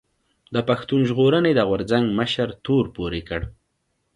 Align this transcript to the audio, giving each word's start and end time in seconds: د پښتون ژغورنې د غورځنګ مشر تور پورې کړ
د 0.53 0.55
پښتون 0.69 1.01
ژغورنې 1.09 1.51
د 1.55 1.61
غورځنګ 1.69 2.05
مشر 2.19 2.47
تور 2.65 2.85
پورې 2.95 3.21
کړ 3.29 3.41